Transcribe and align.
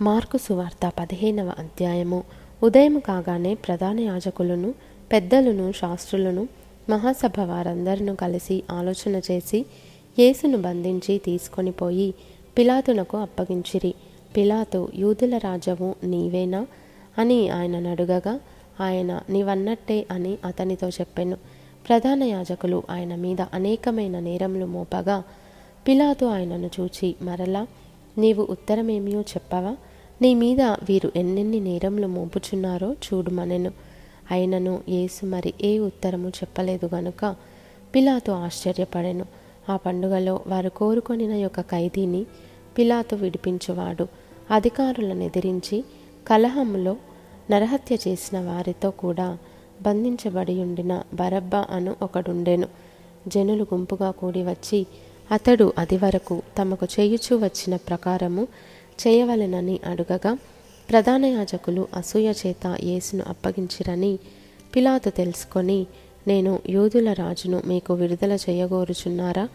Mark 0.00 0.38
సువార్త 0.38 0.92
పదిహేనవ 0.98 1.52
అధ్యాయము. 1.58 2.24
ఉదయం 2.62 2.98
కాగానే 2.98 3.54
ప్రధాన 3.54 4.00
యాజకులను 4.00 4.74
పెద్దలను 5.12 5.72
శాస్త్రులను 5.72 6.48
మహాసభ 6.90 7.40
వారందరినూ 7.40 8.14
కలిసి 8.14 8.62
ఆలోచన 8.70 9.20
చేసి 9.30 9.66
యేసును 10.18 10.58
బంధించి 10.62 11.18
తీసుకొని 11.18 11.70
పోయి 11.70 12.14
పిలాతునకు 12.58 13.16
అప్పగించిరి. 13.18 13.94
పిలాతు 14.36 14.88
యూదుల 14.94 15.36
రాజవు 15.36 15.94
నీవేనా? 16.04 16.66
అని 17.18 17.48
ఆయనను 17.48 17.90
అడుగగా 17.90 18.40
ఆయన 18.80 19.20
నీవన్నట్టే 19.30 20.06
అని 20.10 20.38
అతనితో 20.44 20.88
చెప్పాను. 20.88 21.36
ప్రధాన 21.88 22.22
యాజకులు 22.22 22.82
ఆయన 22.90 23.14
మీద 23.14 23.40
అనేకమైన 23.40 24.18
నేరములు 24.18 24.66
మోపగా 24.66 25.22
పిలాతు 25.88 26.24
ఆయనను 26.24 26.70
చూచి 26.80 27.14
మరలా 27.22 27.66
నీవు 28.18 28.46
ఉత్తరమేమియో 28.50 29.20
చెప్పవా? 29.20 29.76
నీ 30.22 30.34
మీద 30.34 30.60
వీరు 30.60 31.12
ఎన్నెన్ని 31.16 31.60
నేరములు 31.60 32.06
మోపుచున్నారో 32.06 32.92
చూడుమనెను 32.92 33.72
అయినను 34.30 34.80
యేసు 34.88 35.26
మరి 35.26 35.54
ఏ 35.62 35.78
ఉత్తరము 35.78 36.28
చెప్పలేదు 36.28 36.90
గనుక 36.94 37.36
పిలాతు 37.94 38.32
ఆశ్చర్యపడెను. 38.32 39.26
ఆ 39.68 39.76
పండుగలో 39.76 40.40
వారు 40.46 40.68
కోరుకొనిన 40.68 41.32
యొక్క 41.32 41.60
ఖైదీని 41.60 42.26
పిలాతు 42.78 43.16
విడిపించువాడు. 43.16 44.06
అధికారులను 44.50 45.22
ఎదిరించి 45.22 45.84
కలహంలో 46.28 46.96
నరహత్య 47.50 47.98
చేసిన 48.08 48.40
వారితో 48.40 48.90
కూడా 48.90 49.38
బంధించబడి 49.82 50.62
ఉండిన 50.62 51.02
బరబ్బ 51.14 51.54
అను 51.54 51.96
ఒకడుండెను. 52.02 52.68
జనులు 53.28 53.62
గుంపుగా 53.62 54.10
కూడి 54.10 54.42
వచ్చి 54.42 54.86
అతడు 55.30 55.72
అది 55.78 55.96
వరకు 55.96 56.42
తమకు 56.58 56.84
చేయుచూ 56.84 57.36
వచ్చిన 57.36 57.76
ప్రకారము 57.76 58.48
చేయవలెనని 58.98 59.80
అడుగగా 59.86 60.38
ప్రధాన 60.90 61.24
యాజకులు 61.24 61.86
అసూయ 61.96 62.30
చేత 62.30 62.76
యేసును 62.84 63.24
అప్పగించిరని 63.28 64.18
పిలాతు 64.76 65.10
తెలుసుకొని 65.10 65.86
నేను 66.28 66.58
యూదుల 66.68 67.12
రాజును 67.12 67.62
మీకు 67.66 67.94
విడుదల 67.94 68.32
చేయగోరుచున్నారా 68.32 69.48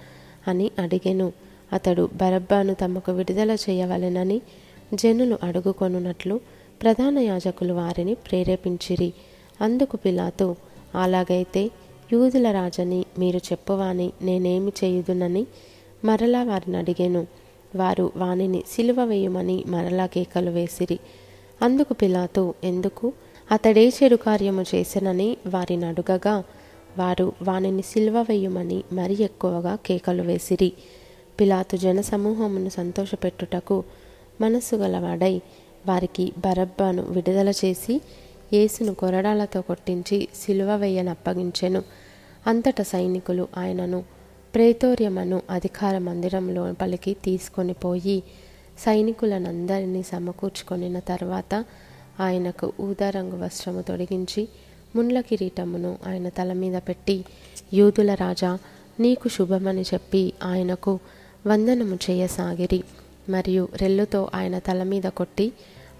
అని 0.47 0.71
అడిగెను. 0.79 1.33
అతడు 1.73 2.09
బరబ్బాను 2.13 2.73
తమకు 2.73 3.11
విడుదల 3.11 3.51
చేయవలెనని 3.51 4.41
జనులు 4.93 5.37
అడుగుకొనున్నట్లు 5.43 6.39
ప్రధాన 6.81 7.19
యాజకులు 7.19 7.73
వారిని 7.73 8.13
ప్రేరేపించిరి. 8.13 9.13
అందుకు 9.61 9.97
పిలాతు 9.97 10.55
అలాగైతే 10.95 11.69
యూదుల 12.13 12.51
రాజని 12.51 13.05
మీరు 13.19 13.37
చెప్పువాని 13.37 14.11
నేనేమి 14.21 14.71
చేయుదునని 14.83 15.47
మరలా 16.05 16.43
వారిని 16.43 16.77
అడిగాను. 16.77 17.27
వారు 17.75 18.11
వానిని 18.15 18.63
సిలువ 18.67 19.03
వేయమని 19.03 19.63
మరలా 19.67 20.05
కేకలు 20.05 20.49
వేసిరి. 20.49 20.99
అందుకు 21.61 21.93
పిలాతు 21.93 22.53
ఎందుకు? 22.63 23.13
అతడే 23.51 23.89
చెడు 23.89 24.15
కార్యము 24.15 24.61
చేసెనని 24.75 25.37
వారిని 25.47 25.85
అడుగగా 25.85 26.43
వారు 26.97 27.33
వానిని 27.41 27.81
సిలువ 27.81 28.21
వేయమని 28.21 28.83
మరి 28.91 29.23
ఎక్కువగా 29.23 29.75
కేకలు 29.75 30.21
వేసిరి. 30.21 30.73
పిలాతు 31.39 31.77
జనసమూహమును 31.77 32.69
సంతోషపెట్టుటకు 32.69 33.83
మనస్సు 34.41 34.75
గలవాడై 34.75 35.41
వారికి 35.87 36.33
బరబ్బాను 36.37 37.03
విడుదల 37.03 37.49
చేసి 37.49 38.01
యేసును 38.53 38.93
కొరడాలతో 38.93 39.61
కొట్టించి 39.61 40.27
సిలువ 40.45 40.75
వేయనప్పగించెను 40.75 41.83
అంతట 42.47 42.81
సైనికులు 42.81 43.47
ఆయనను 43.57 44.03
ప్రేతోర్యమను 44.55 45.41
అధికార 45.49 45.97
మందిరం 45.97 46.49
లోపలికి 46.49 47.13
తీసుకొని 47.13 47.73
పోయి 47.73 48.23
సైనికులనందరినీ 48.79 50.03
సమకూర్చుకొనిన 50.03 50.99
తర్వాత 50.99 51.65
ఆయనకు 52.19 52.73
ఊదారంగు 52.79 53.43
వస్త్రము 53.43 53.81
తొడిగించి 53.81 54.47
ముండ్ల 54.95 55.21
కిరీటమును 55.21 55.97
ఆయన 56.07 56.29
తల 56.29 56.53
మీద 56.53 56.75
పెట్టి 56.87 57.25
యూదుల 57.73 58.13
రాజా 58.13 58.57
నీకు 58.99 59.27
శుభమని 59.27 59.81
చెప్పి 59.81 60.33
ఆయనకు 60.43 60.99
వందనము 61.47 61.95
చేయసాగిరి. 61.95 62.83
మరియు 63.29 63.67
రెల్లుతో 63.75 64.29
ఆయన 64.35 64.59
తల 64.59 64.83
మీద 64.83 65.03
కొట్టి 65.03 65.51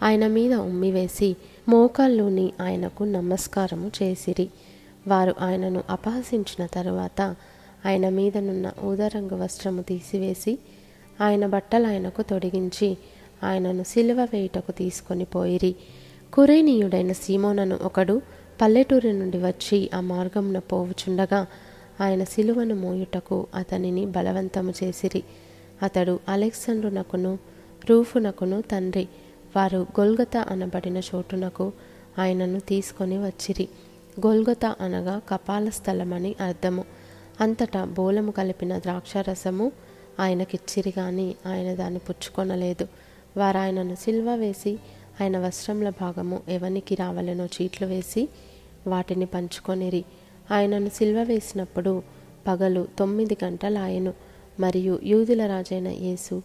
ఆయన 0.03 0.27
మీద 0.27 0.53
ఉమ్మివేసి 0.53 1.35
మోకాల్లోని 1.69 2.53
ఆయనకు 2.61 3.03
నమస్కారము 3.03 3.91
చేసిరి. 4.03 4.50
వారు 5.07 5.35
ఆయనను 5.41 5.83
అపహసించిన 5.89 6.66
తరువాత 6.66 7.35
ఆయన 7.85 8.09
మీదనున్న 8.09 8.72
ఊదరంగు 8.83 9.44
వస్త్రము 9.44 9.81
తీసివేసి 9.81 10.59
ఆయన 11.22 11.47
బట్టలు 11.47 11.88
ఆయనకు 11.88 12.22
తొడిగించి 12.22 12.97
ఆయనను 13.44 13.83
సిలువ 13.83 14.27
వేయుటకు 14.33 14.72
తీసుకొని 14.72 15.25
పోయిరి. 15.25 15.75
కురేనీయుడైన 16.33 17.11
సీమోనను 17.11 17.79
ఒకడు 17.83 18.22
పల్లెటూరి 18.61 19.13
నుండి 19.13 19.38
వచ్చి 19.38 19.89
ఆ 19.94 20.00
మార్గమున 20.00 20.59
పోవుచుండగా 20.59 21.47
ఆయన 22.01 22.23
సిలువను 22.23 22.75
మోయుటకు 22.75 23.47
అతనిని 23.56 24.06
బలవంతము 24.06 24.73
చేసిరి. 24.83 25.23
అతడు 25.83 26.19
అలెగ్జండ్రునకును 26.29 27.39
రూఫునకును 27.89 28.61
తండ్రి 28.61 29.07
వారు 29.57 29.78
గొల్గత 30.00 30.38
అనబడిన 30.38 30.97
చోటునకు 30.97 31.72
ఆయనను 32.19 32.59
తీసుకొని 32.59 33.18
వచ్చిరి. 33.18 33.69
గొల్గత 34.28 34.66
అనగా 34.66 35.22
కపాల 35.29 35.69
స్థలమని 35.69 36.35
అర్థము. 36.41 36.84
అంతటా 37.41 37.85
బోలము 37.85 38.31
కలిపిన 38.31 38.79
ద్రాక్షారసము 38.79 39.72
ఆయనకిచ్చిరి 40.19 40.94
గాని 41.00 41.35
ఆయన 41.45 41.75
దాన్ని 41.75 42.00
పుచ్చుకొనలేదు. 42.00 42.88
వారు 43.38 43.57
ఆయనను 43.57 43.95
సిల్వ 43.95 44.35
వేసి 44.35 44.79
ఆయన 45.22 45.40
వస్త్రముల 45.40 45.89
భాగము 45.89 46.41
ఎవనికి 46.50 46.95
రావలెనో 46.95 47.45
చీట్లు 47.45 47.88
వేసి 47.88 48.29
వాటిని 48.88 49.25
పంచుకొనిరి. 49.25 50.06
ఆయనను 50.51 50.89
సిల్వ 50.89 51.24
వేసినప్పుడు 51.24 52.03
పగలు 52.47 52.88
తొమ్మిది 53.00 53.38
గంటలాయను. 53.44 54.13
మరియు 54.59 55.00
యూదుల 55.03 55.45
రాజైన 55.45 55.88
యేసు 55.88 56.41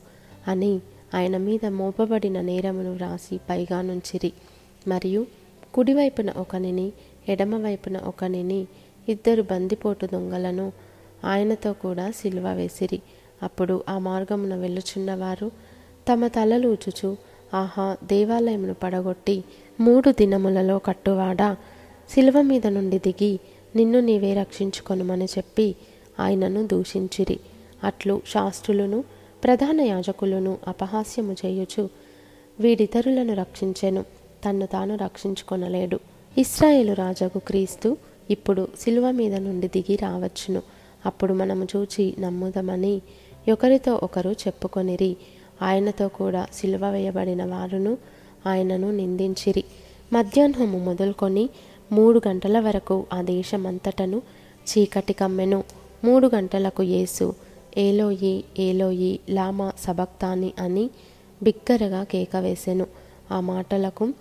అని 0.49 0.81
ఆయన 1.15 1.37
మీద 1.37 1.67
మోపబడిన 1.67 2.41
నేరమును 2.41 2.95
వ్రాసి 2.95 3.41
పైగా 3.51 3.83
నుంచిరి. 3.83 4.33
మరియు 4.89 5.27
కుడివైపున 5.75 6.31
ఒకనిని 6.31 6.93
ఎడమవైపున 7.29 7.99
ఒకనిని 7.99 8.67
ఇద్దరు 9.09 9.43
బందిపోటు 9.43 10.07
దొంగలను 10.07 10.73
ఆయనతో 11.25 11.73
కూడా 11.73 12.11
సిలువ 12.11 12.53
వేసిరి. 12.53 13.03
అప్పుడు 13.43 13.85
ఆ 13.89 13.99
మార్గమున 13.99 14.55
వెళ్ళుచున్నవారు 14.55 15.51
తమ 16.13 16.27
తలలు 16.27 16.77
ఆహా 17.55 17.97
దేవాలయమును 18.05 18.75
పడగొట్టి 18.75 19.45
మూడు 19.81 20.11
దినములలో 20.11 20.79
కట్టువాడా? 20.79 21.57
శిలువ 22.15 22.43
మీద 22.43 22.67
నుండి 22.67 22.99
దిగి 22.99 23.41
నిన్ను 23.77 24.01
నీవే 24.01 24.35
రక్షించుకొనుమని 24.35 25.25
చెప్పి 25.25 25.75
ఆయనను 26.21 26.67
దూషించిరి. 26.67 27.41
అట్లు 27.85 28.23
శాస్త్రులను 28.27 29.05
ప్రధాన 29.45 29.81
యాజకులను 29.81 30.59
అపహాస్యము 30.69 31.37
చేయుచు 31.47 31.89
వీడితరులను 32.61 33.35
రక్షించెను. 33.35 34.05
తన్ను 34.45 34.67
తాను 34.67 34.97
రక్షించుకొనలేడు. 34.97 36.01
ఇస్రాయేలు 36.39 36.93
రాజకు 36.93 37.39
క్రీస్తు 37.39 37.97
ఇప్పుడు 38.31 38.69
శిలువ 38.81 39.11
మీద 39.11 39.35
నుండి 39.35 39.69
దిగి 39.69 39.97
రావచ్చును. 39.97 40.63
అప్పుడు 41.07 41.35
మనము 41.35 41.67
చూచి 41.77 42.15
నమ్ముదమని 42.21 43.03
ఒకరితో 43.53 44.01
ఒకరు 44.03 44.31
చెప్పుకొనిరి. 44.31 45.17
ఆయనతో 45.63 46.09
కూడా 46.09 46.47
శిలువ 46.53 46.91
వేయబడిన 46.91 47.45
వారును 47.45 47.99
ఆయనను 48.47 48.91
నిందించిరి. 48.91 49.65
మధ్యాహ్నము 50.13 50.79
మొదలుకొని 50.79 51.49
మూడు 51.93 52.23
గంటల 52.29 52.61
వరకు 52.61 53.07
ఆ 53.13 53.23
దేశమంతటను 53.23 54.23
చీకటి 54.69 55.13
కమ్మెను. 55.13 55.65
మూడు 56.05 56.31
గంటలకు 56.35 56.83
యేసు 56.83 57.35
ఏలోయి 57.79 58.45
ఏలోయి 58.59 59.21
లామా 59.31 59.73
సబక్తాని 59.79 60.53
అని 60.59 60.91
బిగ్గరగా 61.43 62.05
కేక 62.05 62.37
వేసెను. 62.37 62.87
ఆ 63.33 63.41
మాటలకు 63.41 64.13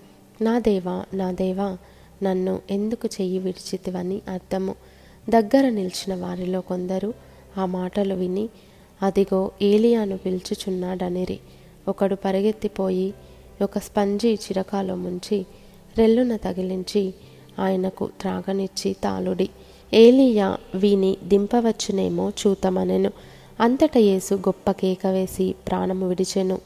నా 0.42 0.60
దేవా 0.60 1.06
నా 1.14 1.32
దేవా 1.32 1.78
నన్ను 2.24 2.60
ఎందుకు 2.72 3.10
చెయ్యి 3.22 3.40
విడిచితివని 3.40 4.22
అర్థము. 4.30 4.76
దగ్గర 5.30 5.70
నిలిచిన 5.70 6.16
వారిలో 6.16 6.62
కొందరు 6.62 7.14
ఆ 7.58 7.66
మాటలు 7.66 8.14
విని 8.14 8.50
అదిగో 9.02 9.52
ఏలియాను 9.62 10.18
పిలుచుచున్నాడనిరి. 10.18 11.40
ఒకడు 11.88 12.16
పరిగెత్తిపోయి 12.16 13.14
ఒక 13.62 13.78
స్పంజి 13.78 14.34
చిరకాలో 14.34 14.96
ముంచి 14.96 15.46
రెల్లున 15.98 16.36
తగిలించి 16.36 17.14
ఆయనకు 17.60 18.10
త్రాగనిచ్చి 18.22 18.96
తాలుడి. 19.04 19.50
ఏలియా 19.94 20.58
వీని 20.76 21.18
దింపవచ్చునేమో 21.24 22.30
చూతమనెను. 22.30 23.12
అంతట 23.60 23.98
యేసు 23.98 24.34
గొప్ప 24.34 24.72
కేక 24.72 25.08
వేసి 25.08 25.56
ప్రాణము 25.68 26.08
విడిచెను. 26.08 26.60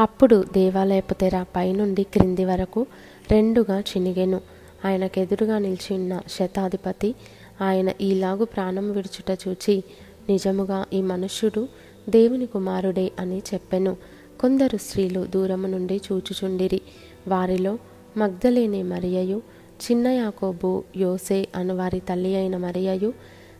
అప్పుడు 0.00 0.44
దేవాలయపు 0.52 1.14
తెర 1.14 1.42
పైనుండి 1.42 2.02
క్రింది 2.02 2.44
వరకు 2.44 2.86
రెండుగా 3.30 3.80
చినిగెను. 3.80 4.40
ఆయనకెదురుగా 4.84 5.58
నిలిచి 5.58 5.94
ఉన్న 5.94 6.20
శతాధిపతి 6.28 7.14
ఆయన 7.60 7.92
ఈలాగు 8.00 8.44
ప్రాణం 8.44 8.92
విడుచుట 8.92 9.38
చూచి 9.48 9.82
నిజముగా 10.28 10.86
ఈ 10.92 11.02
మనుష్యుడు 11.02 11.68
దేవుని 12.08 12.46
కుమారుడే 12.46 13.12
అని 13.18 13.42
చెప్పెను. 13.54 13.96
కొందరు 14.40 14.76
స్త్రీలు 14.76 15.26
దూరము 15.34 15.66
నుండి 15.66 16.00
చూచుచుండిరి. 16.12 16.80
వారిలో 17.28 17.78
మగ్ధలేని 18.16 18.82
మరియయు 18.82 19.42
చిన్న 19.90 20.08
యాకోబు 20.08 20.84
యోసే 20.96 21.48
అను 21.56 21.76
వారి 21.76 22.00
తల్లి 22.00 22.36
అయిన 22.36 22.56
మరియయు 22.56 23.12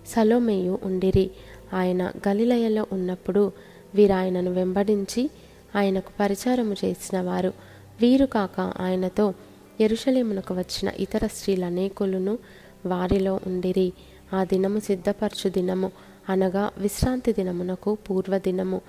సలోమేయు 0.07 0.79
ఉండిరి. 0.83 1.31
ఆయన 1.73 2.13
గలిలయలో 2.29 2.87
ఉన్నప్పుడు 2.93 3.53
వీరాయనను 3.95 4.51
వెంబడించి 4.51 5.31
ఆయనకు 5.77 6.11
పరిచారము 6.21 6.77
చేసిన 6.85 7.21
వారు. 7.21 7.53
వీరు 8.01 8.27
కాక 8.27 8.61
ఆయనతో 8.61 9.35
ఎరుషలేమునకు 9.81 10.55
వచ్చిన 10.55 10.93
ఇతర 10.99 11.27
స్త్రీలనేకులను 11.27 12.39
వారిలో 12.87 13.41
ఉండిరి. 13.47 13.93
ఆ 14.35 14.45
దినము 14.45 14.79
సిద్ధపరచు 14.79 15.51
దినము 15.51 15.93
అనగా 16.29 16.71
విశ్రాంతి 16.79 17.33
దినమునకు 17.33 17.95
పూర్వదినము. 17.95 18.81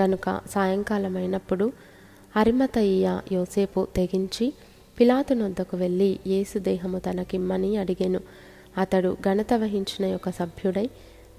గనుక 0.00 0.40
సాయంకాలమైనప్పుడు 0.50 1.72
అరిమతయ్య 2.36 3.20
యోసేపు 3.32 3.88
తెగించి 3.96 4.52
పిలాతు 5.00 5.34
నొద్దకు 5.34 5.76
వెళ్ళి 5.76 6.18
యేసు 6.26 6.58
దేహము 6.58 6.98
తనకిమ్మని 6.98 7.76
అడిగెను. 7.76 8.20
అతడు 8.78 9.16
ఘనత 9.20 9.54
వహించిన 9.54 10.06
యొక్క 10.06 10.30
సభ్యుడై 10.30 10.90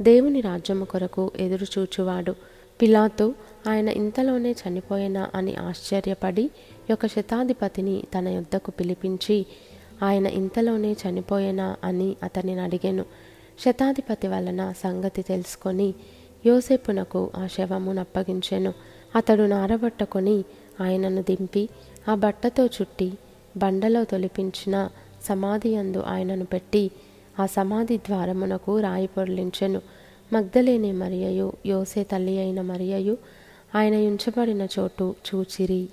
దేవుని 0.01 0.41
రాజ్యము 0.41 0.85
కొరకు 0.85 1.31
ఎదురుచూచువాడు 1.39 2.33
పిలాతు 2.79 3.25
ఆయన 3.67 3.89
ఇంతలోనే 3.89 4.55
చనిపోయినా 4.61 5.29
అని 5.35 5.55
ఆశ్చర్యపడి 5.55 6.45
ఒక 6.91 7.05
శతాధిపతిని 7.05 8.03
తన 8.13 8.27
యొద్దకు 8.27 8.71
పిలిపించి 8.71 9.37
ఆయన 10.03 10.27
ఇంతలోనే 10.39 10.91
చనిపోయేనా 11.01 11.75
అని 11.83 12.15
అతనిని 12.23 12.61
అడిగాను. 12.61 13.05
శతాధిపతి 13.59 14.27
వలన 14.27 14.73
సంగతి 14.83 15.21
తెలుసుకొని 15.21 15.89
యోసేపునకు 16.45 17.31
ఆ 17.35 17.47
శవమును 17.47 17.93
నప్పగించెను 17.93 18.71
అతడు 19.15 19.43
నారబట్టుకొని 19.43 20.37
ఆయనను 20.81 21.21
దింపి 21.21 21.63
ఆ 22.09 22.15
బట్టతో 22.15 22.65
చుట్టి 22.75 23.09
బండలో 23.57 24.03
తొలిపించిన 24.03 24.75
సమాధి 25.29 25.75
అందు 25.75 26.03
ఆయనను 26.07 26.45
పెట్టి 26.45 26.83
ఆ 27.39 27.45
సమాధి 27.45 27.97
ద్వారమునకు 27.97 28.79
రాయి 28.79 29.07
పొర్లించెను. 29.07 29.81
మగ్ధలేని 30.33 30.91
మరియయు 30.91 31.53
యోసే 31.65 32.03
తల్లి 32.03 32.39
అయిన 32.39 32.61
మరియయు 32.61 33.17
ఆయన 33.75 33.95
ఉంచబడిన 33.95 34.67
చోటు 34.79 35.15
చూచిరి. 35.27 35.89